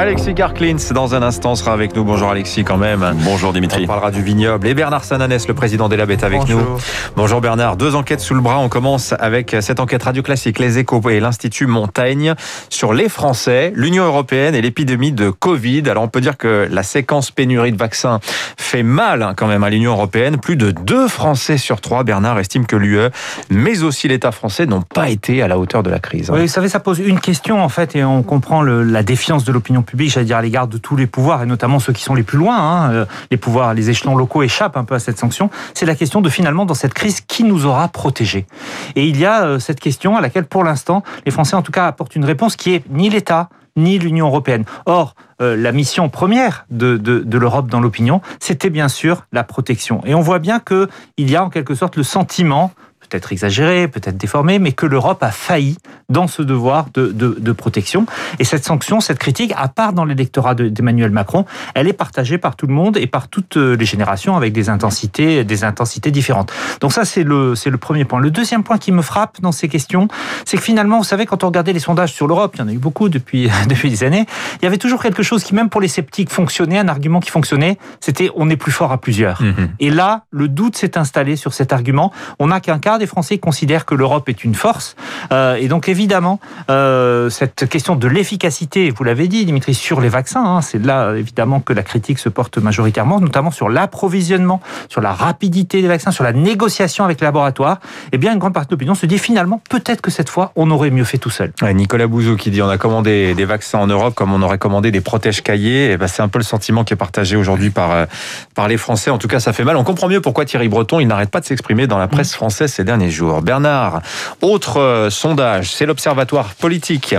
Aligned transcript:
Alexis 0.00 0.32
Garklins, 0.32 0.76
dans 0.94 1.16
un 1.16 1.22
instant, 1.22 1.56
sera 1.56 1.72
avec 1.72 1.96
nous. 1.96 2.04
Bonjour 2.04 2.30
Alexis, 2.30 2.62
quand 2.62 2.76
même. 2.76 3.16
Bonjour 3.24 3.52
Dimitri. 3.52 3.82
On 3.82 3.86
parlera 3.88 4.12
du 4.12 4.22
vignoble. 4.22 4.68
Et 4.68 4.74
Bernard 4.74 5.02
Sananès, 5.02 5.48
le 5.48 5.54
président 5.54 5.88
des 5.88 5.96
Labs, 5.96 6.12
est 6.12 6.22
avec 6.22 6.38
Bonjour. 6.38 6.60
nous. 6.60 6.76
Bonjour 7.16 7.40
Bernard. 7.40 7.76
Deux 7.76 7.96
enquêtes 7.96 8.20
sous 8.20 8.34
le 8.34 8.40
bras. 8.40 8.60
On 8.60 8.68
commence 8.68 9.12
avec 9.18 9.56
cette 9.60 9.80
enquête 9.80 10.04
Radio 10.04 10.22
Classique, 10.22 10.60
Les 10.60 10.78
Échos 10.78 11.02
et 11.10 11.18
l'Institut 11.18 11.66
Montaigne 11.66 12.34
sur 12.70 12.92
les 12.94 13.08
Français, 13.08 13.72
l'Union 13.74 14.04
Européenne 14.04 14.54
et 14.54 14.62
l'épidémie 14.62 15.10
de 15.10 15.30
Covid. 15.30 15.82
Alors 15.90 16.04
on 16.04 16.08
peut 16.08 16.20
dire 16.20 16.36
que 16.36 16.68
la 16.70 16.84
séquence 16.84 17.32
pénurie 17.32 17.72
de 17.72 17.76
vaccins 17.76 18.20
fait 18.56 18.84
mal 18.84 19.24
hein, 19.24 19.32
quand 19.36 19.48
même 19.48 19.64
à 19.64 19.70
l'Union 19.70 19.90
Européenne. 19.92 20.38
Plus 20.38 20.54
de 20.56 20.70
deux 20.70 21.08
Français 21.08 21.58
sur 21.58 21.80
trois, 21.80 22.04
Bernard, 22.04 22.38
estiment 22.38 22.66
que 22.66 22.76
l'UE, 22.76 23.08
mais 23.50 23.82
aussi 23.82 24.06
l'État 24.06 24.30
français 24.30 24.64
n'ont 24.66 24.82
pas 24.82 25.08
été 25.08 25.42
à 25.42 25.48
la 25.48 25.58
hauteur 25.58 25.82
de 25.82 25.90
la 25.90 25.98
crise. 25.98 26.30
hein. 26.30 26.34
Oui, 26.36 26.42
vous 26.42 26.46
savez, 26.48 26.68
ça 26.68 26.78
pose 26.78 27.00
une 27.00 27.18
question 27.18 27.60
en 27.64 27.68
fait, 27.68 27.96
et 27.96 28.04
on 28.04 28.22
comprend 28.22 28.62
le- 28.62 28.84
la 28.84 29.02
défiance 29.02 29.42
de 29.44 29.50
l'opinion 29.50 29.82
publique, 29.88 30.10
j'allais 30.10 30.26
dire 30.26 30.36
à 30.36 30.42
l'égard 30.42 30.68
de 30.68 30.78
tous 30.78 30.96
les 30.96 31.06
pouvoirs, 31.06 31.42
et 31.42 31.46
notamment 31.46 31.78
ceux 31.80 31.92
qui 31.92 32.02
sont 32.02 32.14
les 32.14 32.22
plus 32.22 32.38
loin. 32.38 32.56
hein. 32.58 32.92
Euh, 32.92 33.04
Les 33.30 33.36
pouvoirs, 33.36 33.74
les 33.74 33.90
échelons 33.90 34.16
locaux 34.16 34.42
échappent 34.42 34.76
un 34.76 34.84
peu 34.84 34.94
à 34.94 34.98
cette 34.98 35.18
sanction. 35.18 35.50
C'est 35.74 35.86
la 35.86 35.94
question 35.94 36.20
de 36.20 36.28
finalement, 36.28 36.66
dans 36.66 36.74
cette 36.74 36.94
crise, 36.94 37.20
qui 37.20 37.44
nous 37.44 37.66
aura 37.66 37.88
protégés 37.88 38.46
Et 38.94 39.06
il 39.06 39.18
y 39.18 39.24
a 39.24 39.44
euh, 39.44 39.58
cette 39.58 39.80
question 39.80 40.16
à 40.16 40.20
laquelle, 40.20 40.44
pour 40.44 40.64
l'instant, 40.64 41.02
les 41.26 41.32
Français 41.32 41.56
en 41.56 41.62
tout 41.62 41.72
cas 41.72 41.86
apportent 41.86 42.14
une 42.16 42.24
réponse 42.24 42.56
qui 42.56 42.74
est 42.74 42.84
ni 42.90 43.10
l'État 43.10 43.48
ni 43.76 43.98
l'Union 43.98 44.26
européenne. 44.26 44.64
Or, 44.86 45.14
euh, 45.40 45.56
la 45.56 45.72
mission 45.72 46.08
première 46.08 46.66
de, 46.70 46.96
de, 46.96 47.38
l'Europe 47.38 47.68
dans 47.68 47.80
l'opinion, 47.80 48.20
c'était 48.40 48.70
bien 48.70 48.88
sûr 48.88 49.24
la 49.32 49.44
protection. 49.44 50.02
Et 50.04 50.14
on 50.14 50.20
voit 50.20 50.40
bien 50.40 50.58
que 50.58 50.88
il 51.16 51.30
y 51.30 51.36
a 51.36 51.44
en 51.44 51.48
quelque 51.48 51.76
sorte 51.76 51.96
le 51.96 52.02
sentiment 52.02 52.72
peut-être 53.08 53.32
exagéré, 53.32 53.88
peut-être 53.88 54.16
déformé, 54.16 54.58
mais 54.58 54.72
que 54.72 54.86
l'Europe 54.86 55.22
a 55.22 55.30
failli 55.30 55.76
dans 56.08 56.26
ce 56.26 56.42
devoir 56.42 56.86
de, 56.94 57.08
de, 57.12 57.36
de 57.38 57.52
protection. 57.52 58.06
Et 58.38 58.44
cette 58.44 58.64
sanction, 58.64 59.00
cette 59.00 59.18
critique, 59.18 59.52
à 59.56 59.68
part 59.68 59.92
dans 59.92 60.04
l'électorat 60.04 60.54
de- 60.54 60.68
d'Emmanuel 60.68 61.10
Macron, 61.10 61.44
elle 61.74 61.88
est 61.88 61.92
partagée 61.92 62.38
par 62.38 62.56
tout 62.56 62.66
le 62.66 62.74
monde 62.74 62.96
et 62.96 63.06
par 63.06 63.28
toutes 63.28 63.56
euh, 63.56 63.76
les 63.76 63.84
générations 63.86 64.36
avec 64.36 64.52
des 64.52 64.68
intensités, 64.68 65.44
des 65.44 65.64
intensités 65.64 66.10
différentes. 66.10 66.52
Donc 66.80 66.92
ça, 66.92 67.04
c'est 67.04 67.24
le, 67.24 67.54
c'est 67.54 67.70
le 67.70 67.78
premier 67.78 68.04
point. 68.04 68.20
Le 68.20 68.30
deuxième 68.30 68.62
point 68.62 68.78
qui 68.78 68.92
me 68.92 69.02
frappe 69.02 69.40
dans 69.40 69.52
ces 69.52 69.68
questions, 69.68 70.08
c'est 70.44 70.56
que 70.56 70.62
finalement, 70.62 70.98
vous 70.98 71.04
savez, 71.04 71.26
quand 71.26 71.44
on 71.44 71.48
regardait 71.48 71.72
les 71.72 71.80
sondages 71.80 72.12
sur 72.12 72.26
l'Europe, 72.26 72.52
il 72.56 72.60
y 72.60 72.62
en 72.62 72.68
a 72.68 72.72
eu 72.72 72.78
beaucoup 72.78 73.08
depuis, 73.08 73.50
depuis 73.68 73.90
des 73.90 74.04
années, 74.04 74.26
il 74.60 74.64
y 74.64 74.66
avait 74.66 74.78
toujours 74.78 75.02
quelque 75.02 75.22
chose 75.22 75.44
qui, 75.44 75.54
même 75.54 75.68
pour 75.68 75.80
les 75.80 75.88
sceptiques, 75.88 76.30
fonctionnait, 76.30 76.78
un 76.78 76.88
argument 76.88 77.20
qui 77.20 77.30
fonctionnait, 77.30 77.78
c'était 78.00 78.30
on 78.34 78.48
est 78.50 78.56
plus 78.56 78.72
fort 78.72 78.92
à 78.92 78.98
plusieurs. 78.98 79.42
Mhm. 79.42 79.70
Et 79.80 79.90
là, 79.90 80.24
le 80.30 80.48
doute 80.48 80.76
s'est 80.76 80.96
installé 80.98 81.36
sur 81.36 81.52
cet 81.54 81.72
argument. 81.72 82.12
On 82.38 82.48
n'a 82.48 82.60
qu'un 82.60 82.78
quart 82.78 82.97
des 82.98 83.06
Français 83.06 83.38
considèrent 83.38 83.84
que 83.84 83.94
l'Europe 83.94 84.28
est 84.28 84.44
une 84.44 84.54
force. 84.54 84.96
Euh, 85.32 85.56
et 85.56 85.68
donc, 85.68 85.88
évidemment, 85.88 86.40
euh, 86.70 87.30
cette 87.30 87.68
question 87.68 87.96
de 87.96 88.08
l'efficacité, 88.08 88.90
vous 88.90 89.04
l'avez 89.04 89.28
dit, 89.28 89.44
Dimitri, 89.44 89.74
sur 89.74 90.00
les 90.00 90.08
vaccins, 90.08 90.44
hein, 90.44 90.60
c'est 90.60 90.84
là, 90.84 91.14
évidemment, 91.14 91.60
que 91.60 91.72
la 91.72 91.82
critique 91.82 92.18
se 92.18 92.28
porte 92.28 92.58
majoritairement, 92.58 93.20
notamment 93.20 93.50
sur 93.50 93.68
l'approvisionnement, 93.68 94.60
sur 94.88 95.00
la 95.00 95.12
rapidité 95.12 95.82
des 95.82 95.88
vaccins, 95.88 96.10
sur 96.10 96.24
la 96.24 96.32
négociation 96.32 97.04
avec 97.04 97.20
les 97.20 97.24
laboratoires. 97.24 97.80
Eh 98.12 98.18
bien, 98.18 98.32
une 98.32 98.38
grande 98.38 98.54
partie 98.54 98.68
de 98.68 98.74
l'opinion 98.74 98.94
se 98.94 99.06
dit 99.06 99.18
finalement, 99.18 99.60
peut-être 99.70 100.00
que 100.00 100.10
cette 100.10 100.28
fois, 100.28 100.52
on 100.56 100.70
aurait 100.70 100.90
mieux 100.90 101.04
fait 101.04 101.18
tout 101.18 101.30
seul. 101.30 101.52
Ouais, 101.62 101.74
Nicolas 101.74 102.06
Bouzou 102.06 102.36
qui 102.36 102.50
dit 102.50 102.62
on 102.62 102.68
a 102.68 102.78
commandé 102.78 103.34
des 103.34 103.44
vaccins 103.44 103.78
en 103.78 103.86
Europe 103.86 104.14
comme 104.14 104.32
on 104.32 104.42
aurait 104.42 104.58
commandé 104.58 104.90
des 104.90 105.00
protèges 105.00 105.42
cahiers. 105.42 105.92
Et 105.92 105.96
ben, 105.96 106.06
c'est 106.06 106.22
un 106.22 106.28
peu 106.28 106.38
le 106.38 106.44
sentiment 106.44 106.84
qui 106.84 106.92
est 106.92 106.96
partagé 106.96 107.36
aujourd'hui 107.36 107.70
par, 107.70 107.92
euh, 107.92 108.06
par 108.54 108.68
les 108.68 108.76
Français. 108.76 109.10
En 109.10 109.18
tout 109.18 109.28
cas, 109.28 109.40
ça 109.40 109.52
fait 109.52 109.64
mal. 109.64 109.76
On 109.76 109.84
comprend 109.84 110.08
mieux 110.08 110.20
pourquoi 110.20 110.44
Thierry 110.44 110.68
Breton, 110.68 111.00
il 111.00 111.06
n'arrête 111.06 111.30
pas 111.30 111.40
de 111.40 111.46
s'exprimer 111.46 111.86
dans 111.86 111.98
la 111.98 112.08
presse 112.08 112.34
française 112.34 112.72
ces 112.72 112.84
derniers 112.88 113.10
jours. 113.10 113.42
Bernard, 113.42 114.00
autre 114.40 114.80
euh, 114.80 115.10
sondage, 115.10 115.70
c'est 115.74 115.84
l'Observatoire 115.84 116.54
politique 116.54 117.14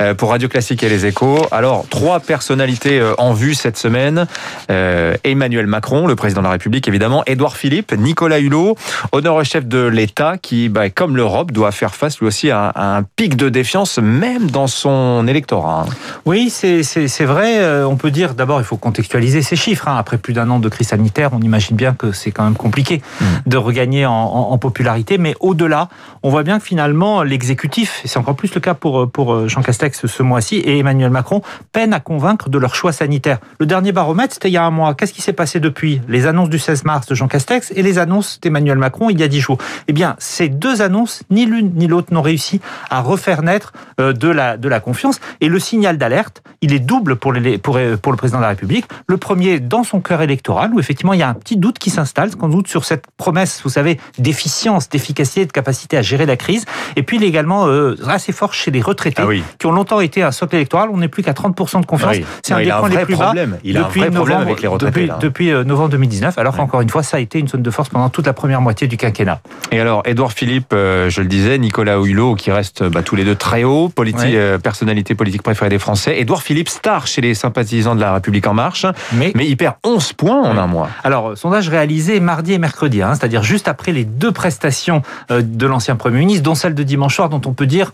euh, 0.00 0.14
pour 0.14 0.30
Radio 0.30 0.48
Classique 0.48 0.82
et 0.82 0.88
les 0.88 1.06
Échos. 1.06 1.46
Alors, 1.52 1.86
trois 1.88 2.18
personnalités 2.18 2.98
euh, 2.98 3.14
en 3.18 3.32
vue 3.32 3.54
cette 3.54 3.78
semaine. 3.78 4.26
Euh, 4.72 5.14
Emmanuel 5.22 5.68
Macron, 5.68 6.08
le 6.08 6.16
président 6.16 6.40
de 6.40 6.46
la 6.46 6.50
République, 6.52 6.88
évidemment. 6.88 7.22
Édouard 7.26 7.56
Philippe, 7.56 7.92
Nicolas 7.96 8.40
Hulot, 8.40 8.74
honneur-chef 9.12 9.64
de 9.66 9.86
l'État 9.86 10.38
qui, 10.38 10.68
bah, 10.68 10.90
comme 10.90 11.16
l'Europe, 11.16 11.52
doit 11.52 11.70
faire 11.70 11.94
face 11.94 12.18
lui 12.18 12.26
aussi 12.26 12.50
à, 12.50 12.66
à 12.70 12.96
un 12.96 13.04
pic 13.04 13.36
de 13.36 13.48
défiance, 13.48 13.98
même 13.98 14.50
dans 14.50 14.66
son 14.66 15.24
électorat. 15.28 15.84
hein. 15.88 15.92
Oui, 16.26 16.50
c'est 16.50 17.24
vrai. 17.24 17.60
Euh, 17.60 17.84
On 17.86 17.96
peut 17.96 18.10
dire, 18.10 18.34
d'abord, 18.34 18.60
il 18.60 18.64
faut 18.64 18.76
contextualiser 18.76 19.42
ces 19.42 19.54
chiffres. 19.54 19.86
hein. 19.86 19.96
Après 19.98 20.18
plus 20.18 20.32
d'un 20.32 20.50
an 20.50 20.58
de 20.58 20.68
crise 20.68 20.88
sanitaire, 20.88 21.30
on 21.32 21.40
imagine 21.40 21.76
bien 21.76 21.92
que 21.94 22.10
c'est 22.10 22.32
quand 22.32 22.42
même 22.42 22.56
compliqué 22.56 23.00
Mm. 23.20 23.24
de 23.46 23.56
regagner 23.56 24.06
en, 24.06 24.12
en- 24.12 24.50
en 24.52 24.58
popularité. 24.58 25.11
Mais 25.18 25.34
au-delà, 25.40 25.88
on 26.22 26.30
voit 26.30 26.42
bien 26.42 26.58
que 26.58 26.64
finalement, 26.64 27.22
l'exécutif, 27.22 28.00
et 28.04 28.08
c'est 28.08 28.18
encore 28.18 28.36
plus 28.36 28.54
le 28.54 28.60
cas 28.60 28.74
pour, 28.74 29.10
pour 29.10 29.48
Jean 29.48 29.62
Castex 29.62 30.06
ce 30.06 30.22
mois-ci, 30.22 30.56
et 30.56 30.78
Emmanuel 30.78 31.10
Macron, 31.10 31.42
peine 31.72 31.92
à 31.92 32.00
convaincre 32.00 32.48
de 32.48 32.58
leur 32.58 32.74
choix 32.74 32.92
sanitaire. 32.92 33.38
Le 33.58 33.66
dernier 33.66 33.92
baromètre, 33.92 34.34
c'était 34.34 34.48
il 34.48 34.52
y 34.52 34.56
a 34.56 34.64
un 34.64 34.70
mois. 34.70 34.94
Qu'est-ce 34.94 35.12
qui 35.12 35.22
s'est 35.22 35.32
passé 35.32 35.60
depuis? 35.60 36.00
Les 36.08 36.26
annonces 36.26 36.50
du 36.50 36.58
16 36.58 36.84
mars 36.84 37.06
de 37.06 37.14
Jean 37.14 37.28
Castex 37.28 37.72
et 37.74 37.82
les 37.82 37.98
annonces 37.98 38.40
d'Emmanuel 38.40 38.78
Macron 38.78 39.10
il 39.10 39.20
y 39.20 39.22
a 39.22 39.28
dix 39.28 39.40
jours. 39.40 39.58
Eh 39.88 39.92
bien, 39.92 40.16
ces 40.18 40.48
deux 40.48 40.82
annonces, 40.82 41.22
ni 41.30 41.46
l'une 41.46 41.72
ni 41.74 41.86
l'autre 41.86 42.12
n'ont 42.12 42.22
réussi 42.22 42.60
à 42.90 43.00
refaire 43.00 43.42
naître 43.42 43.72
euh, 44.00 44.12
de 44.12 44.28
la, 44.28 44.56
de 44.56 44.68
la 44.68 44.80
confiance. 44.80 45.20
Et 45.40 45.48
le 45.48 45.58
signal 45.58 45.98
d'alerte, 45.98 46.42
il 46.60 46.72
est 46.72 46.78
double 46.78 47.16
pour, 47.16 47.32
les, 47.32 47.58
pour, 47.58 47.76
euh, 47.76 47.96
pour 47.96 48.12
le 48.12 48.18
président 48.18 48.38
de 48.38 48.42
la 48.42 48.50
République. 48.50 48.86
Le 49.06 49.16
premier, 49.16 49.60
dans 49.60 49.84
son 49.84 50.00
cœur 50.00 50.22
électoral, 50.22 50.72
où 50.74 50.80
effectivement 50.80 51.12
il 51.12 51.20
y 51.20 51.22
a 51.22 51.28
un 51.28 51.34
petit 51.34 51.56
doute 51.56 51.78
qui 51.78 51.90
s'installe, 51.90 52.34
qu'on 52.36 52.48
doute 52.48 52.68
sur 52.68 52.84
cette 52.84 53.04
promesse, 53.16 53.60
vous 53.64 53.70
savez, 53.70 53.98
d'efficience, 54.18 54.88
d'efficacité, 54.88 55.01
de 55.02 55.52
capacité 55.52 55.96
à 55.96 56.02
gérer 56.02 56.26
la 56.26 56.36
crise. 56.36 56.64
Et 56.96 57.02
puis 57.02 57.16
il 57.16 57.24
est 57.24 57.28
également 57.28 57.66
euh, 57.66 57.96
assez 58.08 58.32
fort 58.32 58.54
chez 58.54 58.70
les 58.70 58.80
retraités, 58.80 59.22
Ah 59.22 59.26
oui. 59.26 59.42
qui 59.58 59.66
ont 59.66 59.72
longtemps 59.72 60.00
été 60.00 60.22
un 60.22 60.30
socle 60.30 60.54
électoral. 60.56 60.88
On 60.92 60.98
n'est 60.98 61.08
plus 61.08 61.22
qu'à 61.22 61.32
30% 61.32 61.80
de 61.80 61.86
confiance. 61.86 62.10
Ah 62.14 62.18
oui. 62.18 62.24
C'est 62.42 62.54
un 62.54 62.60
des 62.62 62.70
un 62.70 62.78
points 62.80 62.88
les 62.88 62.98
plus 63.04 63.16
bas 63.16 63.24
problème. 63.26 63.58
Il 63.64 63.76
a 63.76 63.80
un 63.80 63.82
depuis 63.84 64.00
vrai 64.00 64.10
problème 64.10 64.28
novembre, 64.34 64.50
avec 64.50 64.62
les 64.62 64.68
retraités, 64.68 64.90
depuis, 65.00 65.06
là. 65.06 65.18
depuis, 65.20 65.50
euh, 65.50 65.64
novembre 65.64 65.90
2019, 65.90 66.38
alors 66.38 66.56
qu'encore 66.56 66.80
une 66.80 66.88
fois, 66.90 67.02
ça 67.02 67.16
a 67.16 67.20
été 67.20 67.38
une 67.38 67.48
zone 67.48 67.62
de 67.62 67.70
force 67.70 67.88
pendant 67.88 68.08
toute 68.08 68.26
la 68.26 68.32
première 68.32 68.60
moitié 68.60 68.86
du 68.86 68.96
quinquennat. 68.96 69.40
Et 69.72 69.80
alors, 69.80 70.02
Édouard 70.06 70.32
Philippe, 70.32 70.72
euh, 70.72 71.10
je 71.10 71.20
le 71.20 71.26
disais, 71.26 71.58
Nicolas 71.58 71.98
Hulot, 71.98 72.34
qui 72.36 72.50
restent 72.52 72.84
bah, 72.84 73.02
tous 73.02 73.16
les 73.16 73.24
deux 73.24 73.34
très 73.34 73.64
hauts, 73.64 73.88
politi- 73.88 74.36
personnalité 74.62 75.14
politique 75.14 75.42
préférée 75.42 75.70
des 75.70 75.78
Français. 75.78 76.20
Édouard 76.20 76.42
Philippe, 76.42 76.68
star 76.68 77.06
chez 77.06 77.20
les 77.20 77.34
sympathisants 77.34 77.94
de 77.94 78.00
la 78.00 78.14
République 78.14 78.46
En 78.46 78.54
Marche, 78.54 78.86
Mais 79.12 79.32
mais 79.34 79.46
il 79.46 79.56
perd 79.56 79.74
11 79.84 80.12
points 80.12 80.40
en 80.42 80.56
un 80.58 80.66
mois. 80.66 80.88
Alors, 81.04 81.36
sondage 81.36 81.68
réalisé 81.68 82.20
mardi 82.20 82.52
et 82.52 82.58
mercredi, 82.58 83.02
hein, 83.02 83.14
c'est-à-dire 83.14 83.42
juste 83.42 83.68
après 83.68 83.92
les 83.92 84.04
deux 84.04 84.32
prestations 84.32 84.91
euh, 85.30 85.42
de 85.42 85.66
l'ancien 85.66 85.96
Premier 85.96 86.18
ministre, 86.18 86.42
dont 86.42 86.54
celle 86.54 86.74
de 86.74 86.82
dimanche 86.82 87.16
soir, 87.16 87.28
dont 87.28 87.40
on 87.46 87.52
peut 87.52 87.66
dire 87.66 87.92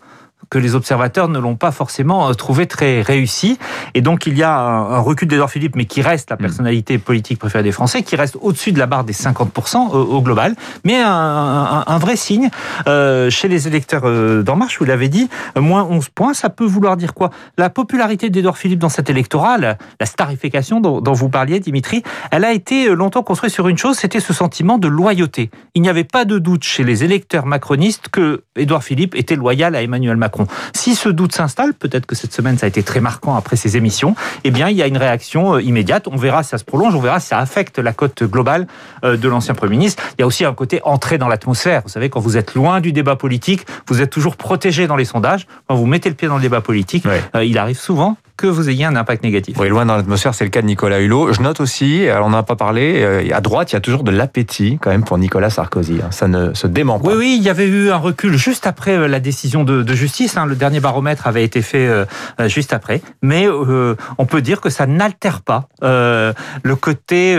que 0.50 0.58
les 0.58 0.74
observateurs 0.74 1.28
ne 1.28 1.38
l'ont 1.38 1.56
pas 1.56 1.72
forcément 1.72 2.28
euh, 2.28 2.32
trouvé 2.32 2.66
très 2.66 3.02
réussi. 3.02 3.58
Et 3.94 4.00
donc, 4.00 4.26
il 4.26 4.36
y 4.36 4.42
a 4.42 4.56
un, 4.58 4.98
recul 4.98 5.28
d'Edouard 5.28 5.50
Philippe, 5.50 5.76
mais 5.76 5.84
qui 5.84 6.02
reste 6.02 6.30
la 6.30 6.36
Mm. 6.36 6.40
personnalité 6.40 6.98
politique 6.98 7.38
préférée 7.38 7.62
des 7.64 7.72
Français, 7.72 8.02
qui 8.02 8.16
reste 8.16 8.36
au-dessus 8.40 8.72
de 8.72 8.78
la 8.78 8.86
barre 8.86 9.04
des 9.04 9.12
50% 9.12 9.90
au, 9.90 9.96
au 10.16 10.22
global. 10.22 10.54
Mais 10.84 10.96
un, 11.00 11.08
un- 11.10 11.84
un 11.86 11.98
vrai 11.98 12.16
signe 12.16 12.48
euh, 12.86 13.30
chez 13.30 13.48
les 13.48 13.66
électeurs 13.68 14.02
euh, 14.04 14.42
d'En 14.42 14.56
Marche, 14.56 14.78
vous 14.78 14.84
l'avez 14.84 15.08
dit, 15.08 15.28
euh, 15.56 15.60
moins 15.60 15.84
11 15.84 16.08
points, 16.10 16.34
ça 16.34 16.48
peut 16.50 16.64
vouloir 16.66 16.96
dire 16.96 17.14
quoi? 17.14 17.30
La 17.56 17.70
popularité 17.70 18.30
d'Edouard 18.30 18.56
Philippe 18.58 18.78
dans 18.78 18.88
cet 18.88 19.10
électorat, 19.10 19.58
la, 19.58 19.76
la 20.00 20.06
starification 20.06 20.80
dont, 20.80 21.00
dont 21.00 21.12
vous 21.12 21.28
parliez, 21.28 21.60
Dimitri, 21.60 22.02
elle 22.30 22.44
a 22.44 22.52
été 22.52 22.88
euh, 22.88 22.94
longtemps 22.94 23.22
construite 23.22 23.52
sur 23.52 23.68
une 23.68 23.78
chose, 23.78 23.96
c'était 23.96 24.20
ce 24.20 24.32
sentiment 24.32 24.78
de 24.78 24.88
loyauté. 24.88 25.50
Il 25.74 25.82
n'y 25.82 25.88
avait 25.88 26.04
pas 26.04 26.24
de 26.24 26.38
doute 26.38 26.64
chez 26.64 26.84
les 26.84 27.04
électeurs 27.04 27.46
macronistes 27.46 28.08
que 28.08 28.42
Édouard 28.56 28.82
Philippe 28.84 29.14
était 29.14 29.36
loyal 29.36 29.74
à 29.74 29.82
Emmanuel 29.82 30.16
Macron. 30.16 30.37
Si 30.74 30.94
ce 30.94 31.08
doute 31.08 31.34
s'installe, 31.34 31.74
peut-être 31.74 32.06
que 32.06 32.14
cette 32.14 32.32
semaine 32.32 32.58
ça 32.58 32.66
a 32.66 32.68
été 32.68 32.82
très 32.82 33.00
marquant 33.00 33.34
après 33.36 33.56
ces 33.56 33.76
émissions, 33.76 34.14
eh 34.44 34.50
bien 34.50 34.68
il 34.68 34.76
y 34.76 34.82
a 34.82 34.86
une 34.86 34.96
réaction 34.98 35.54
euh, 35.54 35.62
immédiate. 35.62 36.08
On 36.08 36.16
verra 36.16 36.42
si 36.42 36.50
ça 36.50 36.58
se 36.58 36.64
prolonge, 36.64 36.94
on 36.94 37.00
verra 37.00 37.20
si 37.20 37.28
ça 37.28 37.38
affecte 37.38 37.78
la 37.78 37.92
cote 37.92 38.22
globale 38.24 38.66
euh, 39.04 39.16
de 39.16 39.28
l'ancien 39.28 39.54
Premier 39.54 39.76
ministre. 39.76 40.02
Il 40.18 40.20
y 40.20 40.24
a 40.24 40.26
aussi 40.26 40.44
un 40.44 40.54
côté 40.54 40.80
entrée 40.84 41.18
dans 41.18 41.28
l'atmosphère. 41.28 41.82
Vous 41.82 41.88
savez, 41.90 42.10
quand 42.10 42.20
vous 42.20 42.36
êtes 42.36 42.54
loin 42.54 42.80
du 42.80 42.92
débat 42.92 43.16
politique, 43.16 43.66
vous 43.88 44.00
êtes 44.02 44.10
toujours 44.10 44.36
protégé 44.36 44.86
dans 44.86 44.96
les 44.96 45.04
sondages. 45.04 45.46
Quand 45.68 45.74
vous 45.76 45.86
mettez 45.86 46.08
le 46.08 46.14
pied 46.14 46.28
dans 46.28 46.36
le 46.36 46.42
débat 46.42 46.60
politique, 46.60 47.04
Ouais. 47.04 47.22
euh, 47.34 47.44
il 47.44 47.58
arrive 47.58 47.78
souvent 47.78 48.16
que 48.38 48.46
vous 48.46 48.70
ayez 48.70 48.84
un 48.86 48.96
impact 48.96 49.22
négatif. 49.24 49.56
Oui, 49.58 49.68
loin 49.68 49.84
dans 49.84 49.96
l'atmosphère, 49.96 50.32
c'est 50.32 50.44
le 50.44 50.50
cas 50.50 50.62
de 50.62 50.66
Nicolas 50.66 51.00
Hulot. 51.00 51.32
Je 51.34 51.42
note 51.42 51.60
aussi, 51.60 52.08
alors 52.08 52.28
on 52.28 52.30
n'en 52.30 52.38
a 52.38 52.42
pas 52.44 52.56
parlé, 52.56 53.02
euh, 53.02 53.28
à 53.34 53.40
droite, 53.42 53.72
il 53.72 53.74
y 53.74 53.76
a 53.76 53.80
toujours 53.80 54.04
de 54.04 54.12
l'appétit 54.12 54.78
quand 54.80 54.90
même 54.90 55.04
pour 55.04 55.18
Nicolas 55.18 55.50
Sarkozy. 55.50 55.98
hein. 56.02 56.08
Ça 56.12 56.28
ne 56.28 56.54
se 56.54 56.66
dément 56.68 57.00
pas. 57.00 57.08
Oui, 57.08 57.14
oui, 57.18 57.36
il 57.38 57.42
y 57.44 57.50
avait 57.50 57.66
eu 57.66 57.90
un 57.90 57.96
recul 57.96 58.36
juste 58.36 58.66
après 58.66 58.96
euh, 58.96 59.08
la 59.08 59.18
décision 59.20 59.64
de, 59.64 59.82
de 59.82 59.94
justice. 59.94 60.36
hein. 60.36 60.46
Le 60.46 60.54
dernier 60.54 60.80
baromètre 60.80 61.26
avait 61.26 61.44
été 61.44 61.60
fait 61.62 61.86
euh, 61.88 62.04
juste 62.46 62.72
après. 62.72 63.02
Mais 63.22 63.46
euh, 63.48 63.96
on 64.18 64.24
peut 64.24 64.40
dire 64.40 64.60
que 64.60 64.70
ça 64.70 64.86
n'altère 64.86 65.42
pas 65.42 65.66
euh, 65.82 66.32
le 66.62 66.76
côté 66.76 67.36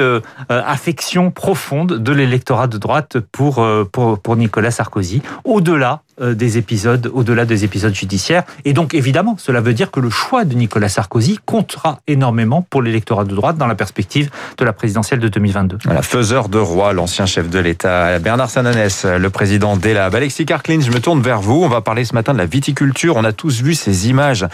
affection 0.50 1.32
profonde 1.32 1.94
de 1.94 2.12
l'électorat 2.12 2.68
de 2.68 2.78
droite 2.78 3.20
pour, 3.20 3.66
pour, 3.92 4.20
pour 4.20 4.36
Nicolas 4.36 4.72
Sarkozy. 4.72 5.22
Au-delà 5.46 6.02
des 6.22 6.58
épisodes, 6.58 7.10
au-delà 7.14 7.46
des 7.46 7.64
épisodes 7.64 7.94
judiciaires. 7.94 8.44
Et 8.66 8.74
donc, 8.74 8.94
évidemment, 8.94 9.36
cela 9.38 9.62
veut 9.62 9.74
dire 9.74 9.92
que 9.92 10.00
le 10.00 10.10
choix 10.10 10.46
de 10.46 10.54
Nicolas 10.54 10.90
Sarkozy 10.90 11.40
comptera 11.46 12.00
énormément 12.08 12.66
pour 12.70 12.82
l'électorat 12.82 13.24
de 13.24 13.36
droite 13.36 13.58
dans 13.58 13.68
la 13.68 13.76
perspective 13.76 14.30
de 14.58 14.66
la 14.66 14.74
présidentielle 14.74 15.20
de 15.20 15.28
2022. 15.28 15.78
Voilà, 15.86 16.02
faiseur 16.02 16.50
de 16.50 16.58
roi, 16.58 16.94
l'ancien 16.94 17.26
chef 17.26 17.50
de 17.50 17.60
l'État, 17.60 18.20
Bernard 18.20 18.50
Sananès, 18.50 19.06
le 19.06 19.30
président 19.30 19.78
d'ELAB. 19.78 20.16
Alexis 20.16 20.46
Karklin, 20.46 20.80
je 20.82 20.92
me 20.92 21.00
tourne 21.00 21.22
vers 21.22 21.42
vous. 21.42 21.64
On 21.64 21.70
va 21.70 21.82
parler 21.82 22.06
ce 22.06 22.14
matin 22.14 22.34
de 22.34 22.38
la 22.38 22.46
viticulture. 22.46 23.16
On 23.18 23.24
a 23.24 23.32
tous 23.32 23.62
vu 23.62 23.74
ces 23.74 24.10
images 24.10 24.46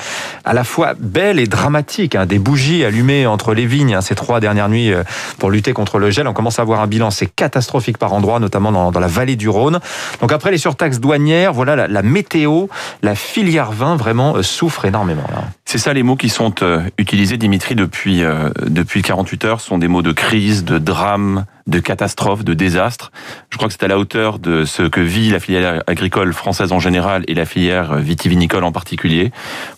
à 0.43 0.53
la 0.53 0.63
fois 0.63 0.93
belles 0.99 1.39
et 1.39 1.47
dramatiques, 1.47 2.15
hein, 2.15 2.25
des 2.25 2.39
bougies 2.39 2.83
allumées 2.83 3.25
entre 3.25 3.53
les 3.53 3.65
vignes 3.65 3.95
hein, 3.95 4.01
ces 4.01 4.15
trois 4.15 4.39
dernières 4.39 4.69
nuits 4.69 4.93
euh, 4.93 5.03
pour 5.39 5.49
lutter 5.49 5.73
contre 5.73 5.99
le 5.99 6.11
gel. 6.11 6.27
On 6.27 6.33
commence 6.33 6.59
à 6.59 6.61
avoir 6.61 6.81
un 6.81 6.87
bilan, 6.87 7.11
c'est 7.11 7.27
catastrophique 7.27 7.97
par 7.97 8.13
endroits, 8.13 8.39
notamment 8.39 8.71
dans, 8.71 8.91
dans, 8.91 8.99
la 8.99 9.07
vallée 9.07 9.35
du 9.35 9.49
Rhône. 9.49 9.79
Donc 10.21 10.31
après 10.31 10.51
les 10.51 10.57
surtaxes 10.57 10.99
douanières, 10.99 11.53
voilà 11.55 11.75
la, 11.75 11.87
la 11.87 12.01
météo, 12.03 12.67
la 13.01 13.15
filière 13.15 13.71
vin 13.71 13.95
vraiment 13.95 14.35
euh, 14.35 14.43
souffre 14.43 14.85
énormément. 14.85 15.23
C'est 15.65 15.79
ça 15.79 15.93
les 15.93 16.03
mots 16.03 16.15
qui 16.15 16.29
sont 16.29 16.53
euh, 16.61 16.81
utilisés, 16.97 17.37
Dimitri, 17.37 17.73
depuis, 17.73 18.23
euh, 18.23 18.49
depuis 18.67 19.01
48 19.01 19.45
heures, 19.45 19.61
sont 19.61 19.77
des 19.77 19.87
mots 19.87 20.03
de 20.03 20.11
crise, 20.11 20.63
de 20.63 20.77
drame, 20.77 21.45
de 21.67 21.79
catastrophe, 21.79 22.43
de 22.43 22.53
désastre. 22.53 23.11
Je 23.49 23.57
crois 23.57 23.67
que 23.67 23.73
c'est 23.73 23.83
à 23.83 23.87
la 23.87 23.97
hauteur 23.97 24.37
de 24.37 24.65
ce 24.65 24.83
que 24.83 25.01
vit 25.01 25.31
la 25.31 25.39
filière 25.39 25.81
agricole 25.87 26.31
française 26.31 26.71
en 26.71 26.79
général 26.79 27.23
et 27.27 27.33
la 27.33 27.45
filière 27.45 27.95
vitivinicole 27.95 28.63
en 28.63 28.71
particulier. 28.71 29.31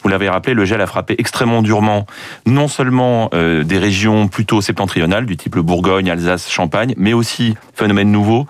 Vous 0.03 0.09
l'avez 0.09 0.27
rappelé, 0.27 0.53
le 0.53 0.65
gel 0.65 0.81
a 0.81 0.85
frappé 0.85 1.15
extrêmement 1.18 1.62
durement 1.62 2.06
non 2.45 2.68
seulement 2.68 3.30
euh, 3.33 3.63
des 3.63 3.77
régions 3.77 4.27
plutôt 4.27 4.59
septentrionales, 4.59 5.25
du 5.25 5.38
type 5.38 5.56
le 5.56 5.62
Bourgogne, 5.62 6.09
Alsace, 6.09 6.50
Champagne, 6.50 6.94
mais 6.97 7.13
aussi, 7.13 7.56
phénomène 7.73 8.12
nouveau, 8.12 8.47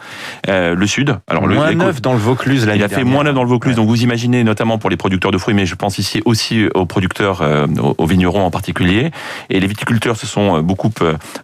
euh, 0.47 0.73
le 0.73 0.87
sud. 0.87 1.19
Alors, 1.27 1.47
moins 1.47 1.69
le, 1.69 1.75
9 1.75 2.01
dans 2.01 2.13
le 2.13 2.19
Vaucluse 2.19 2.67
Il 2.73 2.83
a 2.83 2.89
fait 2.89 3.03
moins 3.17 3.23
9 3.23 3.33
dans 3.33 3.43
le 3.43 3.49
Vaucluse, 3.49 3.73
ouais. 3.73 3.75
donc 3.77 3.89
vous 3.89 4.03
imaginez 4.03 4.43
notamment 4.43 4.77
pour 4.77 4.89
les 4.89 4.97
producteurs 4.97 5.31
de 5.31 5.37
fruits, 5.37 5.55
mais 5.55 5.65
je 5.65 5.75
pense 5.75 5.97
ici 5.97 6.21
aussi 6.25 6.65
aux 6.75 6.85
producteurs, 6.85 7.41
euh, 7.41 7.65
aux 7.97 8.05
vignerons 8.05 8.45
en 8.45 8.51
particulier. 8.51 9.11
Et 9.49 9.59
les 9.59 9.67
viticulteurs 9.67 10.17
se 10.17 10.27
sont 10.27 10.61
beaucoup 10.61 10.91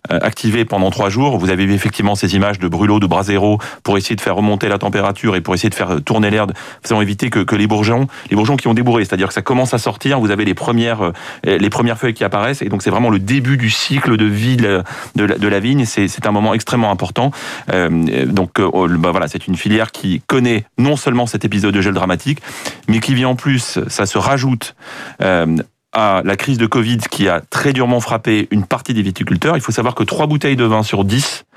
activés 0.10 0.66
pendant 0.66 0.92
trois 0.92 1.10
jours. 1.10 1.38
Vous 1.38 1.50
avez 1.50 1.66
vu 1.66 1.74
effectivement 1.74 2.16
ces 2.16 2.36
images 2.36 2.60
de 2.60 2.68
brûlots, 2.68 3.00
de 3.00 3.08
brasero, 3.08 3.60
pour 3.84 3.98
essayer 3.98 4.16
de 4.16 4.22
faire 4.22 4.36
remonter 4.36 4.68
la 4.68 4.78
température 4.78 5.36
et 5.36 5.42
pour 5.42 5.56
essayer 5.56 5.70
de 5.70 5.76
faire 5.76 6.02
tourner 6.04 6.30
l'air, 6.30 6.48
faisant 6.84 7.02
éviter 7.02 7.30
que, 7.30 7.40
que, 7.40 7.56
les 7.56 7.68
bourgeons, 7.68 8.08
les 8.30 8.36
bourgeons 8.36 8.56
qui 8.56 8.68
ont 8.68 8.74
débourré, 8.74 9.06
c'est-à-dire 9.06 9.28
que 9.28 9.34
ça 9.34 9.42
commence 9.42 9.74
à 9.74 9.78
sortir, 9.78 10.20
vous 10.20 10.32
avez 10.32 10.46
les 10.46 10.54
premières, 10.54 11.12
les 11.44 11.70
premières 11.70 11.98
feuilles 11.98 12.14
qui 12.14 12.24
apparaissent, 12.24 12.62
et 12.62 12.70
donc 12.70 12.84
c'est 12.84 12.92
vraiment 12.92 13.10
le 13.10 13.20
début 13.20 13.58
du 13.58 13.70
cycle 13.70 14.18
de 14.18 14.26
vie 14.26 14.58
de 14.58 14.84
la, 15.16 15.38
de 15.38 15.48
la 15.48 15.60
vigne. 15.60 15.86
C'est 15.86 16.26
un 16.26 16.32
moment 16.32 16.54
extrêmement 16.54 16.92
important. 16.92 17.32
Euh, 17.72 18.26
donc 18.26 18.60
euh, 18.60 18.88
bah 18.98 19.12
voilà, 19.12 19.28
c'est 19.28 19.48
une 19.48 19.56
filière 19.56 19.92
qui 19.92 20.22
connaît 20.28 20.66
non 20.78 20.96
seulement 20.96 21.26
cet 21.26 21.46
épisode 21.46 21.63
de 21.72 21.82
gel 21.82 21.94
dramatique, 21.94 22.40
mais 22.88 23.00
qui 23.00 23.14
vit 23.14 23.26
en 23.26 23.36
plus, 23.36 23.80
ça 23.88 24.06
se 24.06 24.18
rajoute 24.18 24.76
euh, 25.22 25.58
à 25.94 26.22
la 26.26 26.36
crise 26.36 26.58
de 26.58 26.66
Covid 26.66 26.98
qui 26.98 27.28
a 27.28 27.40
très 27.40 27.72
durement 27.72 28.00
frappé 28.00 28.48
une 28.52 28.66
partie 28.66 28.94
des 28.94 29.04
viticulteurs. 29.04 29.56
Il 29.56 29.62
faut 29.62 29.72
savoir 29.72 29.96
que 29.96 30.04
trois 30.04 30.26
bouteilles 30.26 30.56
de 30.56 30.64
vin 30.64 30.82
sur 30.82 31.06
10, 31.06 31.46
euh, 31.46 31.53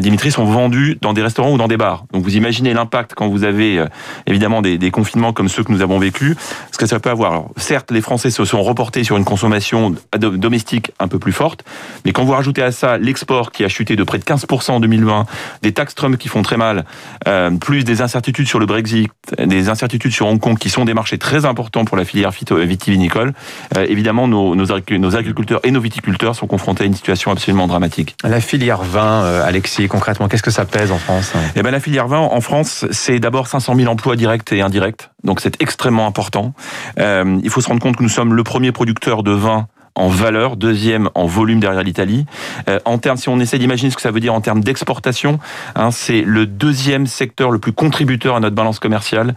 Dimitri, 0.00 0.30
sont 0.30 0.44
vendues 0.44 0.98
dans 1.00 1.12
des 1.12 1.22
restaurants 1.22 1.52
ou 1.52 1.58
dans 1.58 1.68
des 1.68 1.76
bars. 1.76 2.04
Donc 2.12 2.22
vous 2.22 2.36
imaginez 2.36 2.74
l'impact 2.74 3.12
quand 3.14 3.28
vous 3.28 3.44
avez 3.44 3.78
euh, 3.78 3.86
évidemment 4.26 4.62
des, 4.62 4.90
confinements 4.90 5.32
comme 5.32 5.48
ceux 5.48 5.62
que 5.62 5.72
nous 5.72 5.82
avons 5.82 5.98
vécu, 5.98 6.36
ce 6.72 6.78
que 6.78 6.86
ça 6.86 6.98
peut 6.98 7.10
avoir. 7.10 7.30
Alors, 7.30 7.50
certes, 7.56 7.90
les 7.90 8.00
Français 8.00 8.30
se 8.30 8.44
sont 8.44 8.62
reportés 8.62 9.04
sur 9.04 9.16
une 9.16 9.24
consommation 9.24 9.94
domestique 10.18 10.90
un 10.98 11.06
peu 11.06 11.18
plus 11.18 11.32
forte, 11.32 11.64
mais 12.04 12.12
quand 12.12 12.24
vous 12.24 12.32
rajoutez 12.32 12.62
à 12.62 12.72
ça 12.72 12.98
l'export 12.98 13.52
qui 13.52 13.64
a 13.64 13.68
chuté 13.68 13.94
de 13.94 14.02
près 14.02 14.18
de 14.18 14.24
15% 14.24 14.72
en 14.72 14.80
2020, 14.80 15.26
des 15.62 15.72
taxes 15.72 15.94
Trump 15.94 16.16
qui 16.16 16.28
font 16.28 16.42
très 16.42 16.56
mal, 16.56 16.84
euh, 17.28 17.50
plus 17.52 17.84
des 17.84 18.02
incertitudes 18.02 18.48
sur 18.48 18.58
le 18.58 18.66
Brexit, 18.66 19.10
des 19.38 19.68
incertitudes 19.68 20.12
sur 20.12 20.26
Hong 20.26 20.40
Kong 20.40 20.58
qui 20.58 20.70
sont 20.70 20.84
des 20.84 20.94
marchés 20.94 21.18
très 21.18 21.44
importants 21.44 21.84
pour 21.84 21.96
la 21.96 22.04
filière 22.04 22.32
vitivinicole, 22.32 23.32
euh, 23.76 23.86
évidemment, 23.88 24.26
nos, 24.26 24.54
nos, 24.56 24.72
agriculteurs 24.72 25.60
et 25.62 25.70
nos 25.70 25.80
viticulteurs 25.80 26.34
sont 26.34 26.46
confrontés 26.46 26.84
à 26.84 26.86
une 26.86 26.94
situation 26.94 27.30
absolument 27.30 27.68
dramatique. 27.68 28.16
La 28.24 28.40
filière 28.40 28.82
vin, 28.82 29.19
euh, 29.20 29.44
Alexis, 29.44 29.88
concrètement, 29.88 30.28
qu'est-ce 30.28 30.42
que 30.42 30.50
ça 30.50 30.64
pèse 30.64 30.92
en 30.92 30.98
France 30.98 31.32
Eh 31.56 31.62
ben, 31.62 31.70
la 31.70 31.80
filière 31.80 32.08
vin 32.08 32.18
en 32.18 32.40
France, 32.40 32.86
c'est 32.90 33.18
d'abord 33.18 33.46
500 33.46 33.74
000 33.76 33.90
emplois 33.90 34.16
directs 34.16 34.52
et 34.52 34.60
indirects, 34.60 35.10
donc 35.24 35.40
c'est 35.40 35.60
extrêmement 35.62 36.06
important. 36.06 36.54
Euh, 36.98 37.38
il 37.42 37.50
faut 37.50 37.60
se 37.60 37.68
rendre 37.68 37.80
compte 37.80 37.96
que 37.96 38.02
nous 38.02 38.08
sommes 38.08 38.34
le 38.34 38.42
premier 38.42 38.72
producteur 38.72 39.22
de 39.22 39.32
vin 39.32 39.66
en 39.94 40.08
valeur, 40.08 40.56
deuxième 40.56 41.10
en 41.14 41.26
volume 41.26 41.60
derrière 41.60 41.82
l'Italie. 41.82 42.26
Euh, 42.68 42.78
en 42.84 42.98
termes, 42.98 43.16
si 43.16 43.28
on 43.28 43.40
essaie 43.40 43.58
d'imaginer 43.58 43.90
ce 43.90 43.96
que 43.96 44.02
ça 44.02 44.10
veut 44.10 44.20
dire 44.20 44.34
en 44.34 44.40
termes 44.40 44.62
d'exportation, 44.62 45.38
hein, 45.74 45.90
c'est 45.90 46.22
le 46.22 46.46
deuxième 46.46 47.06
secteur 47.06 47.50
le 47.50 47.58
plus 47.58 47.72
contributeur 47.72 48.36
à 48.36 48.40
notre 48.40 48.54
balance 48.54 48.78
commerciale 48.78 49.34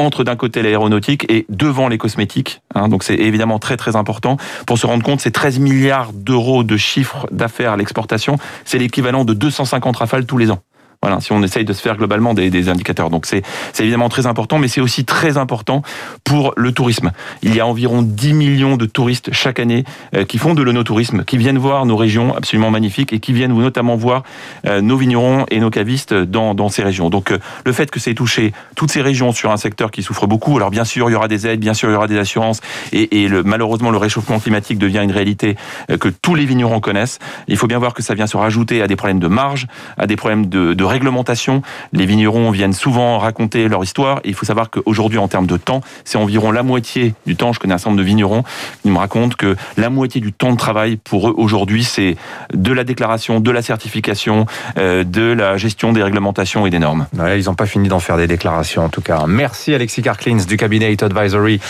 entre 0.00 0.24
d'un 0.24 0.36
côté 0.36 0.62
l'aéronautique 0.62 1.26
et 1.30 1.46
devant 1.48 1.88
les 1.88 1.98
cosmétiques. 1.98 2.62
Hein, 2.74 2.88
donc 2.88 3.02
c'est 3.02 3.14
évidemment 3.14 3.58
très 3.58 3.76
très 3.76 3.96
important. 3.96 4.36
Pour 4.66 4.78
se 4.78 4.86
rendre 4.86 5.02
compte, 5.02 5.20
c'est 5.20 5.30
13 5.30 5.58
milliards 5.58 6.12
d'euros 6.12 6.64
de 6.64 6.76
chiffre 6.76 7.26
d'affaires 7.30 7.72
à 7.72 7.76
l'exportation. 7.76 8.36
C'est 8.64 8.78
l'équivalent 8.78 9.24
de 9.24 9.34
250 9.34 9.96
rafales 9.96 10.26
tous 10.26 10.38
les 10.38 10.50
ans. 10.50 10.60
Voilà, 11.02 11.18
si 11.22 11.32
on 11.32 11.42
essaye 11.42 11.64
de 11.64 11.72
se 11.72 11.80
faire 11.80 11.96
globalement 11.96 12.34
des, 12.34 12.68
indicateurs. 12.68 13.08
Donc 13.08 13.24
c'est 13.24 13.42
évidemment 13.78 14.10
très 14.10 14.26
important, 14.26 14.58
mais 14.58 14.68
c'est 14.68 14.82
aussi 14.82 15.06
très 15.06 15.38
important 15.38 15.80
pour 16.24 16.52
le 16.58 16.72
tourisme. 16.72 17.12
Il 17.42 17.54
y 17.54 17.60
a 17.60 17.66
environ 17.66 18.02
10 18.02 18.34
millions 18.34 18.76
de 18.76 18.84
touristes 18.84 19.30
chaque 19.32 19.60
année 19.60 19.84
euh, 20.14 20.26
qui 20.26 20.36
font 20.36 20.52
de 20.52 20.62
l'onotourisme, 20.62 21.24
qui 21.24 21.38
viennent 21.38 21.56
voir 21.56 21.86
nos 21.86 21.96
régions 21.96 22.36
absolument 22.36 22.70
magnifiques 22.70 23.14
et 23.14 23.18
qui 23.18 23.32
viennent 23.32 23.54
notamment 23.54 23.96
voir 23.96 24.24
euh, 24.66 24.82
nos 24.82 24.98
vignerons 24.98 25.46
et 25.50 25.58
nos 25.58 25.70
cavistes 25.70 26.12
dans, 26.12 26.68
ces 26.68 26.82
régions. 26.82 27.08
Donc 27.08 27.32
euh, 27.32 27.38
le 27.64 27.72
fait 27.72 27.90
que 27.90 27.98
c'est 27.98 28.12
touché 28.12 28.52
toutes 28.76 28.90
ces 28.90 29.00
régions 29.00 29.32
sur 29.32 29.52
un 29.52 29.56
secteur 29.56 29.90
qui 29.90 30.02
souffre 30.02 30.26
beaucoup, 30.26 30.58
alors 30.58 30.68
bien 30.68 30.84
sûr 30.84 31.08
il 31.08 31.14
y 31.14 31.16
aura 31.16 31.28
des 31.28 31.46
aides, 31.46 31.60
bien 31.60 31.72
sûr 31.72 31.88
il 31.88 31.92
y 31.92 31.96
aura 31.96 32.08
des 32.08 32.18
assurances, 32.18 32.60
et, 32.92 33.26
malheureusement 33.46 33.90
le 33.90 33.96
réchauffement 33.96 34.38
climatique 34.38 34.76
devient 34.76 35.00
une 35.02 35.12
réalité 35.12 35.56
que 35.98 36.08
tous 36.10 36.34
les 36.34 36.44
vignerons 36.44 36.80
connaissent. 36.80 37.20
Il 37.48 37.56
faut 37.56 37.68
bien 37.68 37.78
voir 37.78 37.94
que 37.94 38.02
ça 38.02 38.12
vient 38.12 38.26
se 38.26 38.36
rajouter 38.36 38.82
à 38.82 38.86
des 38.86 38.96
problèmes 38.96 39.18
de 39.18 39.28
marge, 39.28 39.66
à 39.96 40.06
des 40.06 40.16
problèmes 40.16 40.46
de, 40.46 40.74
de 40.74 40.89
réglementation. 40.90 41.62
Les 41.92 42.06
vignerons 42.06 42.50
viennent 42.50 42.72
souvent 42.72 43.18
raconter 43.18 43.68
leur 43.68 43.82
histoire. 43.82 44.20
Il 44.24 44.34
faut 44.34 44.46
savoir 44.46 44.70
qu'aujourd'hui, 44.70 45.18
en 45.18 45.28
termes 45.28 45.46
de 45.46 45.56
temps, 45.56 45.80
c'est 46.04 46.18
environ 46.18 46.52
la 46.52 46.62
moitié 46.62 47.14
du 47.26 47.36
temps. 47.36 47.52
Je 47.52 47.60
connais 47.60 47.74
un 47.74 47.78
certain 47.78 47.90
nombre 47.90 48.02
de 48.02 48.06
vignerons 48.06 48.44
qui 48.82 48.90
me 48.90 48.98
racontent 48.98 49.34
que 49.36 49.56
la 49.76 49.90
moitié 49.90 50.20
du 50.20 50.32
temps 50.32 50.52
de 50.52 50.56
travail 50.56 50.96
pour 50.96 51.28
eux 51.28 51.34
aujourd'hui, 51.36 51.84
c'est 51.84 52.16
de 52.52 52.72
la 52.72 52.84
déclaration, 52.84 53.40
de 53.40 53.50
la 53.50 53.62
certification, 53.62 54.46
euh, 54.78 55.04
de 55.04 55.32
la 55.32 55.56
gestion 55.56 55.92
des 55.92 56.02
réglementations 56.02 56.66
et 56.66 56.70
des 56.70 56.78
normes. 56.78 57.06
Ils 57.14 57.44
n'ont 57.46 57.54
pas 57.54 57.66
fini 57.66 57.88
d'en 57.88 58.00
faire 58.00 58.16
des 58.16 58.26
déclarations 58.26 58.84
en 58.84 58.88
tout 58.88 59.02
cas. 59.02 59.24
Merci 59.26 59.74
Alexis 59.74 60.02
Karklins 60.02 60.44
du 60.46 60.56
cabinet 60.56 60.96
Advisory, 61.02 61.60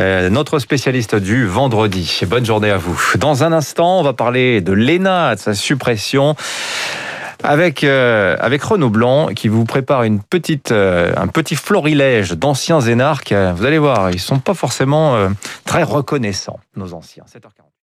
euh, 0.00 0.30
notre 0.30 0.58
spécialiste 0.58 1.14
du 1.14 1.46
vendredi. 1.46 2.20
Bonne 2.26 2.46
journée 2.46 2.70
à 2.70 2.76
vous. 2.76 2.98
Dans 3.18 3.44
un 3.44 3.52
instant, 3.52 4.00
on 4.00 4.02
va 4.02 4.12
parler 4.12 4.60
de 4.60 4.72
l'ENA, 4.72 5.34
de 5.34 5.40
sa 5.40 5.54
suppression 5.54 6.36
avec 7.42 7.84
euh, 7.84 8.36
avec 8.40 8.62
Renaud 8.62 8.90
Blanc 8.90 9.28
qui 9.28 9.48
vous 9.48 9.64
prépare 9.64 10.02
une 10.02 10.20
petite 10.20 10.72
euh, 10.72 11.12
un 11.16 11.26
petit 11.26 11.56
florilège 11.56 12.32
d'anciens 12.32 12.80
énarques. 12.80 13.32
Vous 13.32 13.64
allez 13.64 13.78
voir, 13.78 14.10
ils 14.10 14.20
sont 14.20 14.38
pas 14.38 14.54
forcément 14.54 15.16
euh, 15.16 15.28
très 15.64 15.82
reconnaissants 15.82 16.60
nos 16.76 16.94
anciens. 16.94 17.24
7h40. 17.24 17.69